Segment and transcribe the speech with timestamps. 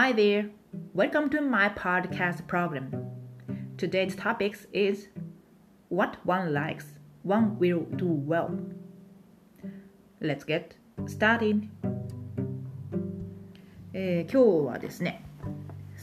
[0.00, 0.50] Hi there.
[0.94, 2.92] Welcome to my podcast program.
[3.76, 5.08] Today's topic is
[5.88, 6.84] What one likes,
[7.24, 8.48] one will do well.
[10.20, 10.76] Let's get
[11.06, 11.68] started.
[13.92, 15.24] えー今日はですね、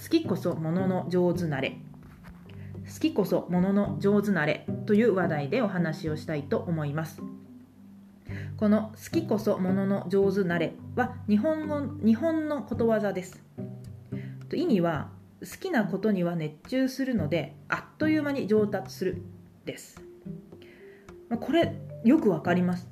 [0.04, 1.77] 好きこそものの上手なれ。
[2.93, 7.21] 好きこそものの上手なれという話題でお話をしたいと思います。
[8.57, 13.44] この好きこそものの上手なれは日本語日本のことわざです。
[14.49, 15.09] と意味は
[15.41, 19.21] 好きなことには熱中するのであっという間に上達する
[19.65, 20.01] です。
[21.29, 22.87] まこれよくわかります。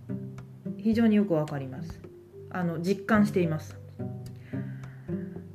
[0.78, 2.02] 非常によくわかります。
[2.50, 3.78] あの実感しています。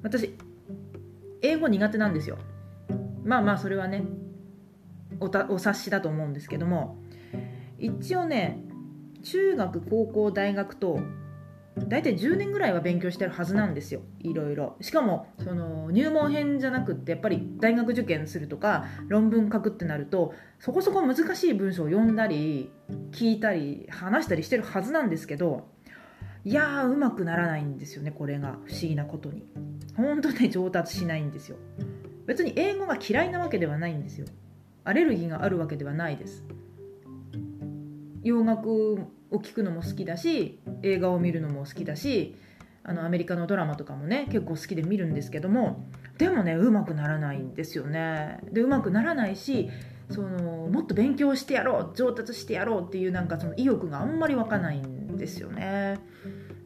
[0.03, 0.35] 私
[1.43, 2.39] 英語苦手なんですよ。
[3.25, 4.05] まあまあそれはね
[5.21, 6.99] おたお察しだと思うんですけども
[7.79, 8.61] 一応ね
[9.23, 11.01] 中学高校大学と
[11.87, 14.77] 大体10年ぐらいは勉強してるはずなんですよいろいろ。
[14.81, 22.71] しかもその入門編じゃなくってやっぱり大学受験するとか論文書くってなるとそこそこ難しい文章を読んだり
[23.13, 25.69] 聞いたり話したりしてるはずなんですけど
[26.45, 28.59] いやーうまくならないんですよねこれが。
[28.65, 29.45] 不思議なことに。
[29.97, 31.57] 本当ね上達しないんですよ。
[32.27, 34.27] 別に英語が嫌いなわけではないんですよ。
[34.85, 36.45] アレルギーがあるわけではないです。
[38.23, 42.37] 洋楽を聴くのも好きだし映画を見るのも好きだし
[42.85, 45.85] あのアメリカのドラマとかもね結構好きで見るんですけども
[46.17, 48.41] でもねうまくならないんですよね。
[48.51, 49.71] でうまくならないし
[50.11, 55.99] そのもっと勉強してやろう上達してやろうっていうなんかその意欲があんまり湧かないんですよね。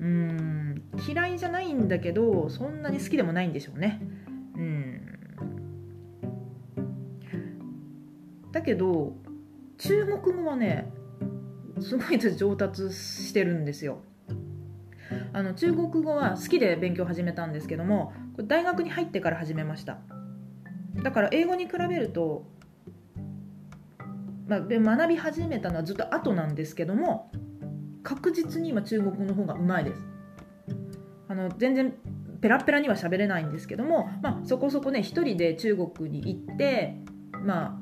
[0.00, 0.82] うん。
[1.06, 4.00] 嫌いじゃないんだけどそんなに好きでもないんでしょうね。
[4.56, 5.00] うん。
[8.52, 9.12] だけど
[9.78, 10.92] 中国語はね
[11.82, 14.02] すごい上達してるんですよ。
[15.32, 19.98] あの中国語は好きで勉強始めたんですけども大学に入ってから始めました。
[21.02, 22.46] だから英語に比べると、
[24.46, 27.32] まあ、で学び始めたのはずっと後なんですけども
[28.02, 30.02] 確実に今中国語の方がうまいです。
[31.28, 31.94] あの全然
[32.42, 36.96] ペラペラには喋れないんですけども、まあ、そこそこね一人で中国に行って
[37.44, 37.81] ま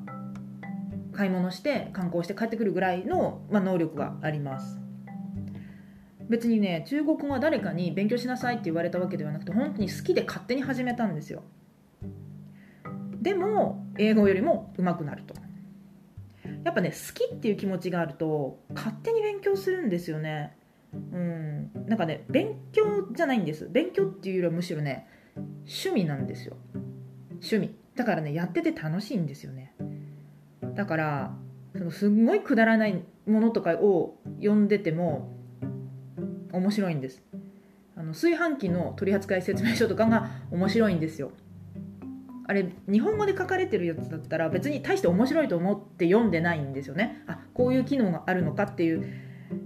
[1.13, 4.79] 買い物して観光して帰ってくるぐらいの、まあ、能力があります。
[6.29, 11.43] 別にね中国語は誰かに勉強しなさいって言われたわけではなくて本当に好きで勝手に始めたんですよ。
[13.21, 15.35] でも英語よりも上手くなると。
[16.63, 20.55] やっぱね好きっていう気持ちがあると勝手に勉強するんですよね。
[20.93, 21.71] うん。
[21.87, 23.67] なんかね勉強じゃないんです。
[23.69, 25.07] 勉強っていうよりはむしろね
[25.65, 26.55] 趣味なんですよ。
[27.29, 27.75] 趣味。
[27.95, 29.73] だからねやってて楽しいんですよね。
[30.75, 31.35] だから
[31.75, 35.35] そのすんごいくだらないものとかを読んでても
[36.51, 37.23] 面白いんです。
[37.95, 41.31] あの炊飯器の取扱説明書とかが面白いんですよ。
[42.47, 47.23] あれ日本語で書かれてるやつだったら別に大して面白いと思って読んでないんですよね。
[47.27, 49.05] あこういう機能があるのかっていう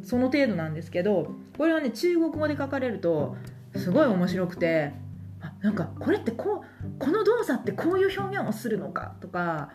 [0.03, 3.37] その程度なんですけどこれはね中国語で書かれると
[3.75, 4.93] すごい面白くて
[5.41, 9.69] あなんかこれってこうこの動作ってこういう表現をするのかとか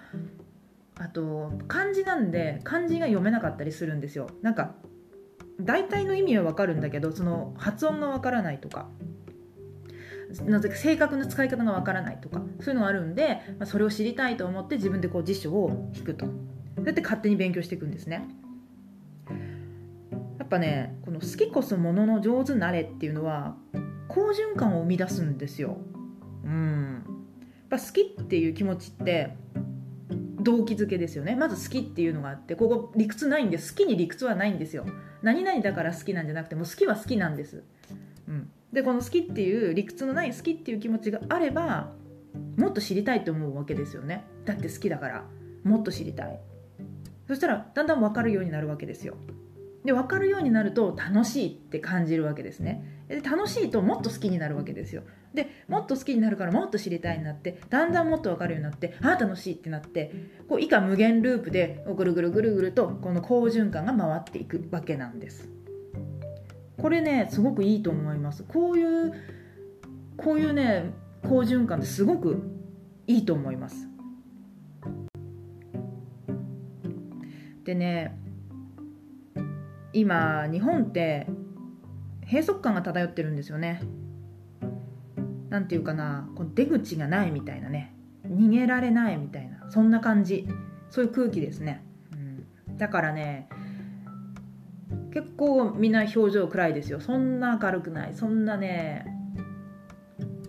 [1.00, 4.28] あと漢字なんで漢字が読めなかったりするんですよ。
[4.42, 4.74] なんか
[5.58, 8.86] 大体の意味は分かるんだけどその発音が分からないとか。
[10.44, 12.42] なぜか正確な使い方が分からないとか。
[12.60, 16.26] そういうのがあるんで、まあ、それを知りたいと思って自分でこう辞書を引くと。
[16.26, 18.28] そうやって勝手に勉強していくんですね。
[20.38, 23.56] やっぱねこの好きこそものの上手なれっていうのは
[24.08, 25.78] 好循環を生み出すんですよ。
[26.44, 27.04] うん。
[27.70, 29.34] やっぱ好きっていう気持ちって
[30.42, 31.36] 動機づけですよね。
[31.36, 34.86] まず好きっていうのがあってここ理屈ないんで好きに理屈はないんですよ。
[35.22, 37.62] 何々だから好きなんじゃなくてもう好きは好きなんです、
[38.26, 41.92] うん、でこの好きっていう理屈のない好きっていう気持ちがあれば
[42.56, 44.24] もっと知りたいと思うわけですよね。
[44.44, 45.24] だって好きだから
[45.64, 46.40] もっと知りたい。
[47.28, 49.16] そしたらだんだん分かるようになるわけですよ。
[49.84, 53.04] で分かるようになると楽しいって感じるわけですね。
[53.08, 55.02] で楽しいともっと好きになるわけですよ。
[55.34, 60.12] でもっと好きになるからもっと知りたいになってだんだんもっと分かるようになってああ楽しいってなって
[60.48, 65.48] こう以下無限ループでぐるぐるぐるぐるとこの好循環が回っていくわけなんです。
[66.76, 68.42] これねすごくいいと思います。
[68.44, 69.12] こういう
[70.16, 70.92] こういうね
[71.22, 72.42] 好循環ってすごく
[73.06, 73.86] いいと思います。
[77.64, 78.18] でね
[79.92, 81.26] 今日本って
[82.26, 83.82] 閉塞感が漂ってるんですよね。
[85.50, 87.94] なんていうかなこう出口がないみたいなね。
[88.26, 90.48] 逃げられないみたいなそんな感じ。
[90.90, 92.16] そういう空気ですね、う
[92.72, 93.48] ん、だからね
[95.12, 97.00] 結構みんな表情暗いですよ。
[97.00, 98.14] そんな明るくない。
[98.14, 99.06] そんなね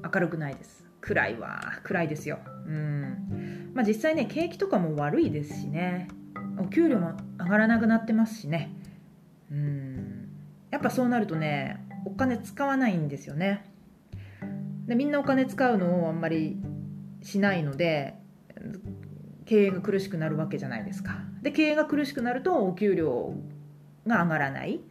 [0.04, 0.86] 明るくないです。
[1.02, 1.60] 暗いわ。
[1.84, 2.40] 暗いですよ。
[2.68, 3.72] うん。
[3.74, 6.08] まあ実際ね景気とかも悪いですしね。
[6.60, 8.76] お給料も上がらなくなってますしね。
[9.52, 10.30] うん。
[10.70, 13.66] やっぱそうなるとねお金使わないんですよね
[14.88, 16.58] でみんなお金使うのをあんまり
[17.22, 18.16] しないので
[19.46, 21.20] 経営が苦しくなるわけじゃないですか。
[21.42, 23.34] で経営が苦しくなるとお給料
[24.08, 24.82] が上がらない。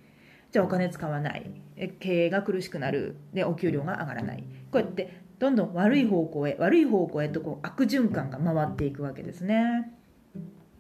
[0.51, 1.51] じゃあお金使わない。
[1.99, 3.17] 経営が苦しくなる。
[3.33, 4.45] でお給料が上がらない。
[4.71, 9.93] こうやってどんどん悪い方向へ悪い方向へとこう悪循環が回っていくわけですね。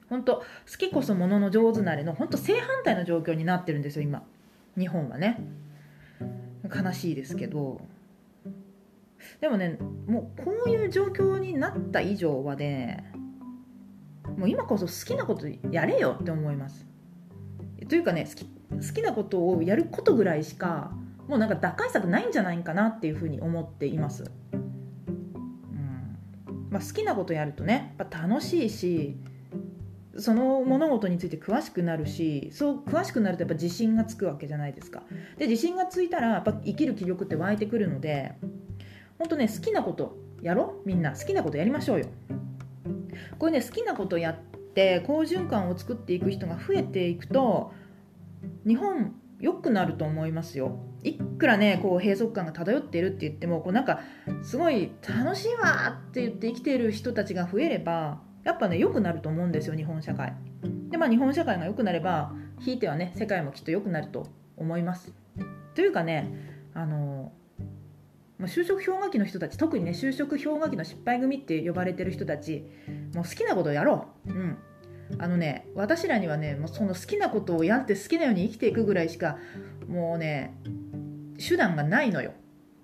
[0.08, 0.44] 本当好
[0.76, 4.22] きこそものの上手なれの本当正反対の状況になってるんですよ今。
[4.76, 5.40] 日本はね。
[6.64, 7.80] 悲しいですけど。
[9.40, 13.12] でもねもうこういう状況になった以上はね
[14.36, 16.86] もう今こそ好きなことやれよって思います。
[17.88, 20.92] というかね好き好きなことをやることぐらいしか
[21.26, 26.18] もうなんか打開策ないんじゃないかなっていうふうに思っています、うん。
[26.70, 29.16] まあ、好きなことやるとねやっぱ楽しいし
[30.16, 35.02] その物事について詳しくなるしそう詳しくなるとやっぱ自信がつくわけじゃないですか。
[35.38, 38.34] で自信がついたらやっぱ生きる気力って湧いてくるので
[39.20, 42.06] 本当ね好きなことやろみんな好きなことやりましょうよ。
[43.38, 44.38] これね好きなことやっ
[44.74, 47.70] て好循環を作っていく人が増えていくと
[48.66, 50.78] 日本良くなると思いますよ。
[51.02, 54.00] いくらねこう閉塞感が漂っているって言ってもこうなんか
[54.42, 60.34] すごい楽しいわって言って生きている人たちが増えればやっぱね良くなると思うんですよ日本社会。
[60.88, 65.12] でまあ日本社会が良くなればひいてはね世界もきっと良くなると思います。
[65.74, 66.32] というかね
[66.72, 67.32] あの
[68.40, 72.64] ま就職氷河期の人たち特にね就職氷河期の失敗組って呼ばれてる人たち
[73.14, 74.32] もう好きなことをやろう。
[74.32, 74.58] うん。
[75.18, 79.38] あのね私らにはねもうその好きなことをやって好きなように生きていくぐらいしか
[79.88, 80.56] もうね
[81.36, 82.32] 手段がないのよ。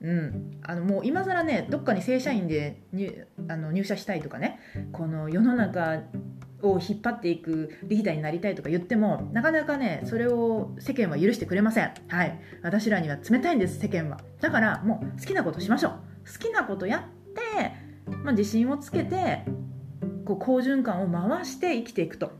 [0.02, 4.60] うん、あのもう今更ねどっかに正社員で入あの入社したいとかね
[4.92, 6.02] この世の中
[6.70, 11.92] を引っ張っていくリーダーになりたいとか言ってもなかなかねそれを世間は許してくれません。
[12.08, 12.40] はい。
[12.62, 14.20] 私らには冷たいんです世間は。
[14.40, 15.92] だからもう好きなことしましょう。
[16.30, 17.72] 好きなことやって、
[18.24, 19.44] まあ、自信をつけて
[20.24, 22.32] こう好循環を回して生きていくと、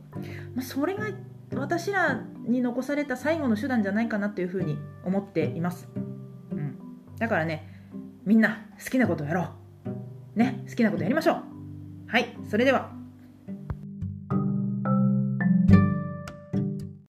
[0.55, 1.07] まあ、それが
[1.55, 5.87] 私らに残された最後の手段じゃないかなというふうに思っています、
[6.51, 6.77] うん、
[7.17, 7.73] だからね
[8.25, 9.49] みんな好きなことをやろ
[10.35, 10.39] う。
[10.39, 11.43] ね好きなことやりましょう。
[12.07, 12.37] はい。
[12.49, 12.91] それでは